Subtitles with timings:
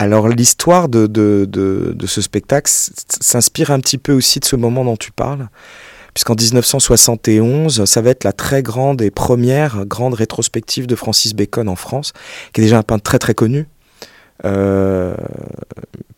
[0.00, 4.96] Alors l'histoire de, de, ce spectacle s'inspire un petit peu aussi de ce moment dont
[4.96, 5.50] tu parles,
[6.14, 11.68] puisqu'en 1971, ça va être la très grande et première grande rétrospective de Francis Bacon
[11.68, 12.14] en France,
[12.54, 13.68] qui est déjà un peintre très très connu,
[14.46, 15.14] euh,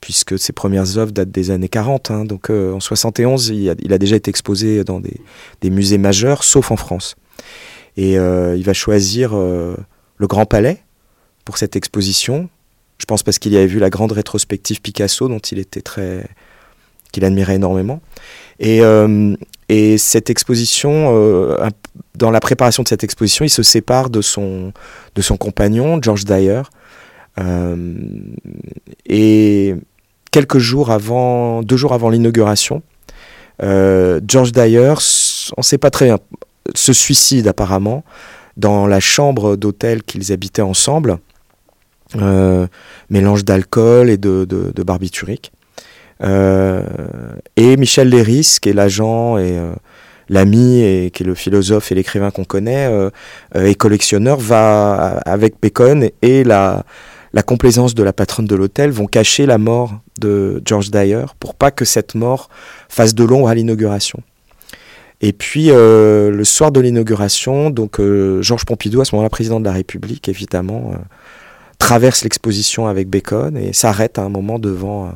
[0.00, 2.12] puisque ses premières œuvres datent des années 40.
[2.12, 2.24] Hein.
[2.24, 5.20] donc euh, en 71, il a, déjà été exposé dans des,
[5.60, 7.16] des, musées majeurs, sauf en France.
[7.96, 10.84] Et euh, il va choisir le Grand Palais
[11.44, 12.48] pour cette exposition.
[12.98, 16.26] Je pense parce qu'il y avait vu la grande rétrospective Picasso, dont il était très,
[17.10, 18.00] qu'il admirait énormément.
[18.60, 18.80] Et,
[19.68, 21.10] et cette exposition,
[22.14, 24.72] dans la préparation de cette exposition, il se sépare de son,
[25.14, 26.62] de son compagnon, George Dyer,
[27.40, 27.94] euh,
[29.06, 29.74] et
[30.30, 32.82] quelques jours avant, deux jours avant l'inauguration,
[33.62, 34.94] euh, George Dyer,
[35.56, 36.18] on ne sait pas très bien,
[36.74, 38.04] se suicide apparemment
[38.56, 41.16] dans la chambre d'hôtel qu'ils habitaient ensemble, euh,
[43.10, 45.52] mélange d'alcool et de, barbiturique.
[46.22, 49.58] et Michel Léris, qui est l'agent et
[50.28, 52.90] l'ami et qui est le philosophe et l'écrivain qu'on connaît
[53.54, 56.84] et collectionneur, va avec Bacon et la,
[57.32, 61.54] la complaisance de la patronne de l'hôtel vont cacher la mort de George Dyer pour
[61.54, 62.50] pas que cette mort
[62.88, 64.22] fasse de l'ombre à l'inauguration.
[65.22, 69.60] Et puis euh, le soir de l'inauguration, donc euh, Georges Pompidou, à ce moment-là président
[69.60, 70.98] de la République, évidemment, euh,
[71.82, 75.12] traverse l'exposition avec Bacon et s'arrête à un moment devant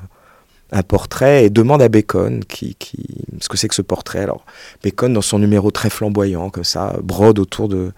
[0.73, 3.07] un portrait et demande à Bacon qui, qui
[3.41, 4.19] ce que c'est que ce portrait.
[4.21, 4.45] Alors
[4.83, 7.93] Bacon, dans son numéro très flamboyant, comme ça, brode autour de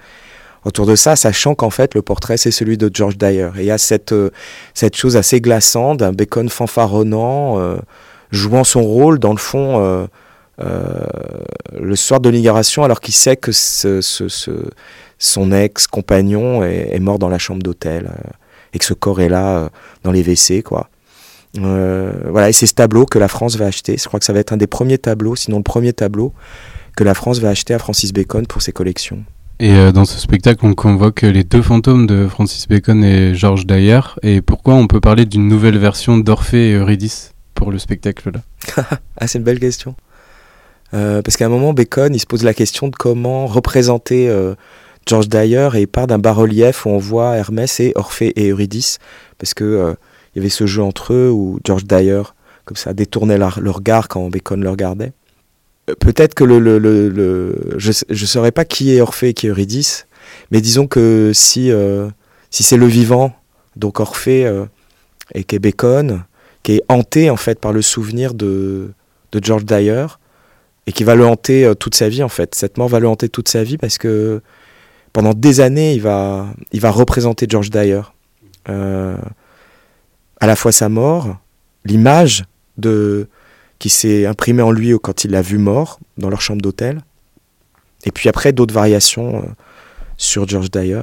[0.64, 3.50] autour de ça, sachant qu'en fait le portrait c'est celui de George Dyer.
[3.56, 4.30] Et il y a cette, euh,
[4.74, 7.78] cette chose assez glaçante d'un Bacon fanfaronnant, euh,
[8.32, 10.06] jouant son rôle dans le fond
[10.60, 11.06] euh,
[11.80, 14.00] le soir de l'inauguration alors qu'il sait que ce,
[15.18, 18.10] son ex-compagnon est, mort dans la chambre d'hôtel
[18.72, 19.70] et que ce corps est là
[20.04, 20.88] dans les WC quoi.
[21.54, 23.96] voilà, et c'est ce tableau que la France va acheter.
[23.96, 26.32] Je crois que ça va être un des premiers tableaux, sinon le premier tableau
[26.96, 29.24] que la France va acheter à Francis Bacon pour ses collections.
[29.60, 33.66] Et euh, dans ce spectacle, on convoque les deux fantômes de Francis Bacon et George
[33.66, 34.00] Dyer.
[34.22, 38.40] Et pourquoi on peut parler d'une nouvelle version d'Orphée et Eurydice pour le spectacle-là
[39.16, 39.96] Ah, c'est une belle question.
[40.94, 44.54] Euh, parce qu'à un moment, Bacon, il se pose la question de comment représenter euh,
[45.06, 48.98] George Dyer et il part d'un bas-relief où on voit Hermès et Orphée et Eurydice.
[49.38, 49.94] Parce que
[50.34, 52.22] il y avait ce jeu entre eux où George Dyer,
[52.64, 55.12] comme ça, détournait le regard quand Bacon le regardait
[55.94, 59.50] peut-être que le, le, le, je ne saurais pas qui est Orphée et qui est
[59.50, 60.06] Eurydice,
[60.50, 62.08] mais disons que si, euh,
[62.50, 63.34] si c'est le vivant,
[63.76, 64.64] donc Orphée euh,
[65.34, 66.24] et qui est Bacon,
[66.62, 68.90] qui est hanté en fait par le souvenir de,
[69.32, 70.06] de George Dyer,
[70.86, 72.54] et qui va le hanter euh, toute sa vie en fait.
[72.54, 74.40] Cette mort va le hanter toute sa vie parce que
[75.18, 78.02] pendant des années, il va, il va représenter George Dyer.
[78.66, 79.16] à
[80.46, 81.38] la fois sa mort,
[81.84, 82.44] l'image
[82.76, 83.26] de,
[83.80, 87.00] qui s'est imprimé en lui quand il l'a vu mort dans leur chambre d'hôtel.
[88.04, 89.46] Et puis après, d'autres variations euh,
[90.18, 91.02] sur George Dyer.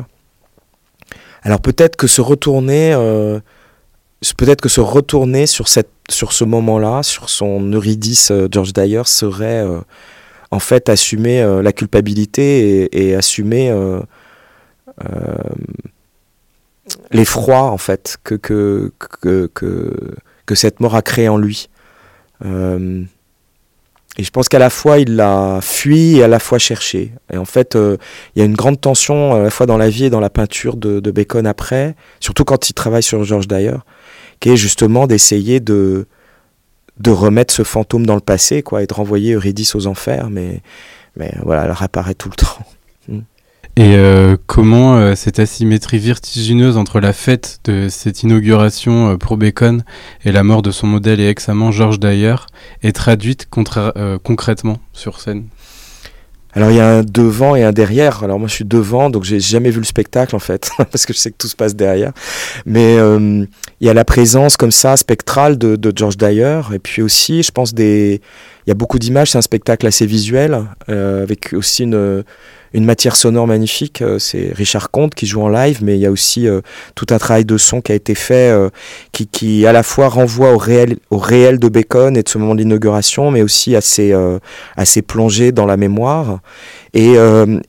[1.43, 3.41] Alors peut-être que se retourner, euh,
[4.37, 9.01] peut-être que se retourner sur, cette, sur ce moment-là, sur son Eurydice euh, George Dyer,
[9.03, 9.65] serait
[10.55, 13.71] en fait assumer la culpabilité et, assumer
[17.11, 18.91] l'effroi en fait que que,
[20.45, 21.69] que, cette mort a créé en lui.
[22.43, 23.03] Euh,
[24.17, 27.11] et je pense qu'à la fois il l'a fui et à la fois cherché.
[27.31, 27.97] Et en fait, euh,
[28.35, 30.29] il y a une grande tension à la fois dans la vie et dans la
[30.29, 33.77] peinture de, Bacon après, surtout quand il travaille sur George Dyer,
[34.39, 36.07] qui est justement d'essayer de,
[36.99, 40.29] de remettre ce fantôme dans le passé, quoi, et de renvoyer Eurydice aux enfers.
[40.29, 40.61] Mais,
[41.43, 42.65] voilà, elle réapparaît tout le temps.
[43.77, 49.35] Et euh, comment euh, cette asymétrie vertigineuse entre la fête de cette inauguration euh, pour
[49.35, 49.83] Bacon
[50.23, 52.35] et la mort de son modèle et ex-amant Georges Dyer
[52.83, 55.47] est traduite concrètement sur scène?
[56.55, 58.23] Alors il y a un devant et un derrière.
[58.23, 61.13] Alors moi je suis devant, donc j'ai jamais vu le spectacle en fait, parce que
[61.13, 62.13] je sais que tout se passe derrière.
[62.65, 63.47] Mais il
[63.87, 67.51] y a la présence comme ça spectrale de, de George Dyer, et puis aussi je
[67.51, 68.21] pense des,
[68.65, 69.31] il y a beaucoup d'images.
[69.31, 72.23] C'est un spectacle assez visuel, avec aussi une
[72.75, 74.01] une matière sonore magnifique.
[74.01, 76.59] Euh, c'est Richard Comte qui joue en live, mais il y a aussi euh,
[76.93, 78.69] tout un travail de son qui a été fait, euh,
[79.13, 82.37] qui, qui, à la fois renvoie au réel, au réel de Bacon et de ce
[82.37, 84.13] moment de l'inauguration, mais aussi assez,
[84.75, 86.39] assez plongé dans la mémoire.
[86.93, 87.15] Et,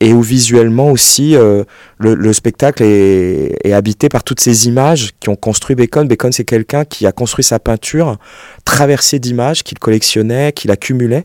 [0.00, 1.64] et où visuellement aussi le,
[1.98, 6.06] le, spectacle est, est, habité par toutes ces images qui ont construit Bacon.
[6.06, 8.18] Bacon, c'est quelqu'un qui a construit sa peinture
[8.64, 11.24] traversée d'images qu'il collectionnait, qu'il accumulait.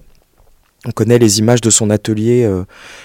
[0.86, 2.50] On connaît les images de son atelier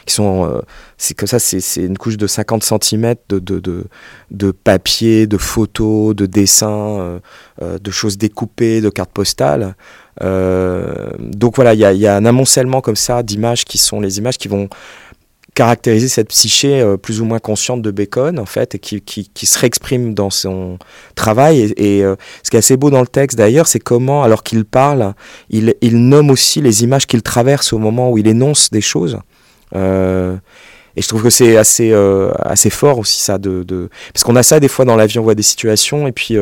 [0.06, 0.62] qui sont.
[0.96, 3.84] c'est comme ça, c'est une couche de 50 cm de, de, de,
[4.31, 7.20] de, papier, de photos, de dessins,
[7.61, 9.76] de choses découpées, de cartes postales.
[10.23, 14.17] donc voilà, il y a, y a, un amoncellement comme ça d'images qui sont les
[14.17, 14.70] images qui vont
[15.56, 19.31] caractériser cette psyché euh, plus ou moins consciente de Bacon, en fait, et qui, qui,
[19.32, 20.79] qui se réexprime dans son
[21.14, 21.73] travail.
[21.79, 24.67] Et, euh, ce qui est assez beau dans le texte, d'ailleurs, c'est comment, alors qu'il
[24.67, 25.14] parle,
[25.49, 29.19] il, il, nomme aussi les images qu'il traverse au moment où il énonce des choses.
[29.75, 30.37] Euh,
[30.94, 31.93] et je trouve que c'est assez,
[32.38, 33.37] assez fort aussi, ça.
[33.37, 33.91] De, de...
[34.14, 36.37] Parce qu'on a ça des fois dans la vie, on voit des situations, et puis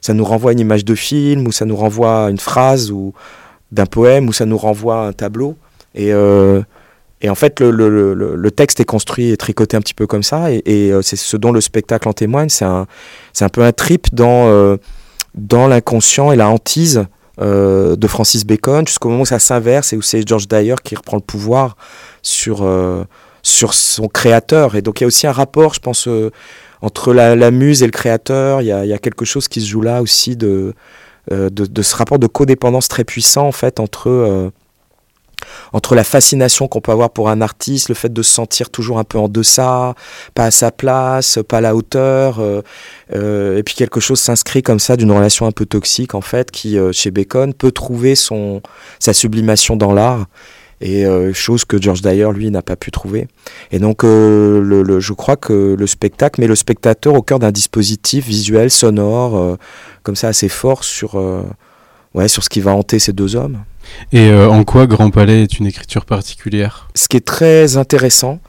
[0.00, 2.90] ça nous renvoie à une image de film, ou ça nous renvoie à une phrase,
[2.90, 3.12] ou
[3.70, 5.56] d'un poème, ou ça nous renvoie à un tableau.
[5.94, 6.12] Et
[7.22, 10.62] et en fait, le, texte est construit et tricoté un petit peu comme ça, et,
[10.66, 12.48] euh, c'est ce dont le spectacle en témoigne.
[12.48, 12.86] C'est un,
[13.52, 14.76] peu un trip dans, euh,
[15.36, 17.06] dans l'inconscient et la hantise
[17.40, 20.96] euh, de Francis Bacon, jusqu'au moment où ça s'inverse et où c'est George Dyer qui
[20.96, 21.76] reprend le pouvoir
[22.22, 22.66] sur,
[23.42, 24.74] son créateur.
[24.74, 26.08] Et donc il y a aussi un rapport, je pense,
[26.80, 28.62] entre la, muse et le créateur.
[28.62, 30.74] Il y, a, quelque chose qui se joue là aussi de,
[31.30, 34.50] de, ce rapport de codépendance très puissant, en fait, entre
[35.72, 38.98] entre la fascination qu'on peut avoir pour un artiste, le fait de se sentir toujours
[38.98, 39.94] un peu en deçà,
[40.34, 42.62] pas à sa place, pas à la hauteur, euh,
[43.14, 46.50] euh, et puis quelque chose s'inscrit comme ça d'une relation un peu toxique en fait,
[46.50, 48.60] qui euh, chez Bacon peut trouver son
[48.98, 50.26] sa sublimation dans l'art
[50.84, 53.28] et chose que George Dyer lui n'a pas pu trouver.
[53.70, 58.26] Et donc le, je crois que le spectacle met le spectateur au cœur d'un dispositif
[58.26, 59.58] visuel, sonore,
[60.02, 61.16] comme ça assez fort sur
[62.14, 63.58] ouais sur ce qui va hanter ces deux hommes.
[64.12, 66.88] Et euh, en quoi Grand Palais est une écriture particulière?
[66.94, 68.40] Ce qui est très intéressant,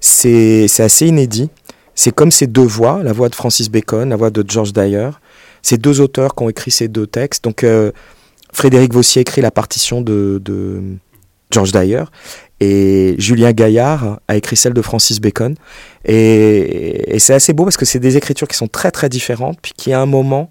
[0.00, 1.50] c'est assez inédit.
[1.94, 5.10] C'est comme ces deux voix, la voix de Francis Bacon, la voix de George Dyer,
[5.62, 7.44] ces deux auteurs qui ont écrit ces deux textes.
[7.44, 7.92] Donc euh,
[8.52, 10.82] Frédéric Vossier écrit la partition de, de,
[11.50, 12.04] George Dyer
[12.60, 15.54] et Julien Gaillard a écrit celle de Francis Bacon.
[16.04, 19.58] Et, et c'est assez beau parce que c'est des écritures qui sont très très différentes,
[19.62, 20.50] puis qui à un moment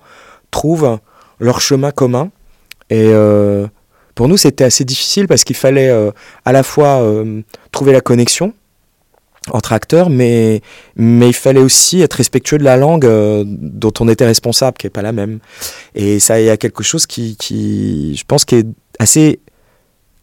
[0.50, 1.00] trouvent
[1.40, 2.32] leur chemin commun.
[2.94, 3.66] Et euh,
[4.14, 6.12] pour nous, c'était assez difficile parce qu'il fallait euh,
[6.46, 7.42] à la fois euh,
[7.72, 8.54] trouver la connexion
[9.50, 10.62] entre acteurs, mais,
[10.96, 13.06] il fallait aussi être respectueux de la langue
[13.46, 15.40] dont on était responsable, qui n'est pas la même.
[15.96, 17.36] Et ça, il y a quelque chose qui,
[18.16, 18.68] je pense, qui est
[19.00, 19.42] assez,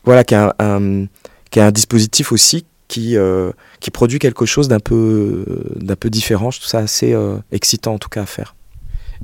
[0.05, 3.19] voilà, qui est un, dispositif aussi qui,
[3.81, 5.45] qui produit quelque chose d'un peu,
[5.77, 6.51] d'un peu différent.
[6.51, 7.15] Je trouve ça assez
[7.53, 8.55] excitant en tout cas à faire.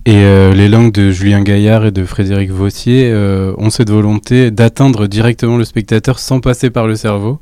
[0.04, 4.52] Et euh, les langues de Julien Gaillard et de Frédéric Vautier euh, ont cette volonté
[4.52, 7.40] d'atteindre directement le spectateur sans passer par le cerveau.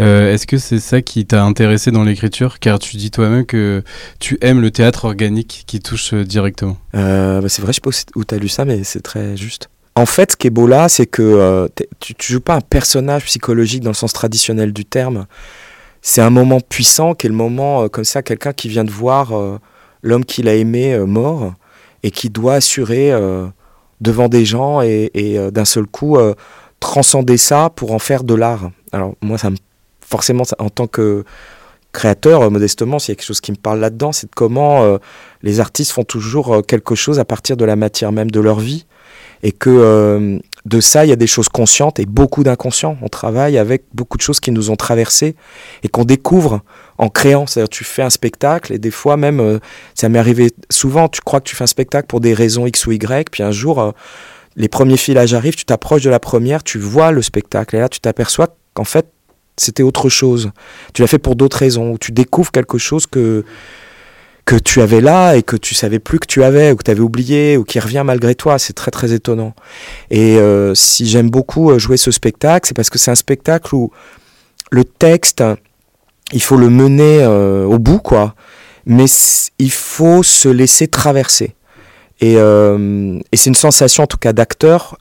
[0.00, 2.58] Euh, est-ce que c'est ça qui t'a intéressé dans l'écriture?
[2.58, 3.84] Car tu dis toi-même que
[4.18, 6.76] tu aimes le théâtre organique qui touche directement.
[6.92, 9.68] Bah, c'est vrai, je sais pas où tu as lu ça, mais c'est très juste.
[9.94, 11.68] En fait, ce qui est beau là, c'est que
[12.00, 15.26] tu, tu joues pas un personnage psychologique dans le sens traditionnel du terme.
[16.00, 19.32] C'est un moment puissant qui est le moment, comme ça, quelqu'un qui vient de voir
[20.02, 21.54] l'homme qu'il a aimé mort
[22.02, 23.46] et qui doit assurer euh,
[24.00, 26.34] devant des gens et, euh, d'un seul coup euh,
[26.80, 28.70] transcender ça pour en faire de l'art.
[28.92, 29.56] Alors moi, ça me,
[30.00, 31.24] forcément, en tant que
[31.92, 34.98] créateur, modestement, s'il y a quelque chose qui me parle là-dedans, c'est de comment
[35.42, 38.86] les artistes font toujours quelque chose à partir de la matière même de leur vie
[39.42, 42.96] et que de ça, il y a des choses conscientes et beaucoup d'inconscients.
[43.02, 45.34] On travaille avec beaucoup de choses qui nous ont traversées
[45.82, 46.60] et qu'on découvre
[46.98, 47.46] en créant.
[47.46, 49.58] C'est-à-dire, tu fais un spectacle et des fois même, euh,
[49.94, 52.86] ça m'est arrivé souvent, tu crois que tu fais un spectacle pour des raisons X
[52.86, 53.90] ou Y, puis un jour, euh,
[54.54, 57.88] les premiers filages arrivent, tu t'approches de la première, tu vois le spectacle et là,
[57.88, 59.06] tu t'aperçois qu'en fait,
[59.56, 60.50] c'était autre chose.
[60.94, 63.44] Tu l'as fait pour d'autres raisons, ou tu découvres quelque chose que
[64.44, 66.90] que tu avais là et que tu savais plus que tu avais ou que tu
[66.90, 68.58] avais oublié ou qui revient malgré toi.
[68.58, 69.54] C'est très très étonnant.
[70.10, 73.74] Et euh, si j'aime beaucoup euh, jouer ce spectacle, c'est parce que c'est un spectacle
[73.74, 73.90] où
[74.70, 75.44] le texte,
[76.32, 78.34] il faut le mener euh, au bout, quoi.
[78.84, 79.04] Mais
[79.58, 81.54] il faut se laisser traverser.
[82.20, 84.96] Et, et c'est une sensation, en tout cas, d'acteur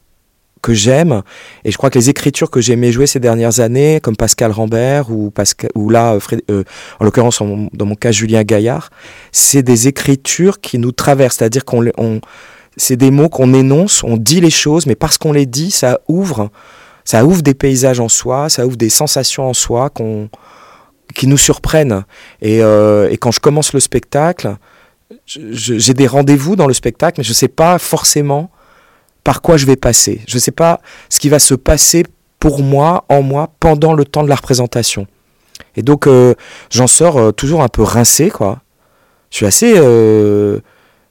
[0.61, 1.21] que j'aime.
[1.63, 4.51] Et je crois que les écritures que j'ai aimé jouer ces dernières années, comme Pascal
[4.51, 6.17] Rambert ou, Pascal, ou là,
[6.49, 6.63] euh,
[6.99, 7.41] en l'occurrence,
[7.73, 8.89] dans mon cas, Julien Gaillard,
[9.31, 11.37] c'est des écritures qui nous traversent.
[11.37, 12.21] C'est-à-dire qu'on on,
[12.77, 15.99] c'est des mots qu'on énonce, on dit les choses, mais parce qu'on les dit, ça
[16.07, 16.49] ouvre,
[17.03, 19.89] ça ouvre des paysages en soi, ça ouvre des sensations en soi
[21.15, 22.03] qui nous surprennent.
[22.41, 24.55] Et, euh, et quand je commence le spectacle,
[25.25, 28.49] j'ai des rendez-vous dans le spectacle, mais je ne sais pas forcément
[29.23, 30.21] par quoi je vais passer.
[30.27, 32.03] Je ne sais pas ce qui va se passer
[32.39, 35.07] pour moi, en moi, pendant le temps de la représentation.
[35.75, 36.33] Et donc, euh,
[36.69, 38.61] j'en sors euh, toujours un peu rincé, quoi.
[39.29, 40.59] Je suis assez euh,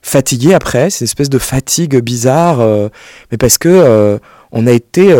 [0.02, 2.58] fatigué après, c'est une espèce de fatigue bizarre,
[3.30, 4.20] mais parce que
[4.52, 5.14] on a été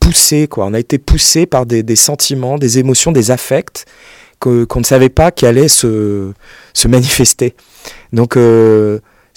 [0.00, 0.64] poussé, quoi.
[0.64, 3.84] On a été poussé par des, sentiments, des émotions, des affects
[4.38, 6.32] qu'on ne savait pas qui allaient se,
[6.72, 7.54] se manifester.
[8.14, 8.38] Donc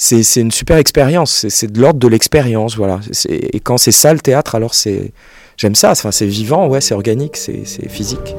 [0.01, 3.01] c'est une super expérience, c'est de l'ordre de l'expérience, voilà.
[3.27, 5.11] Et quand c'est ça le théâtre, alors c'est
[5.57, 8.33] j'aime ça, c'est vivant, ouais, c'est organique, c'est physique.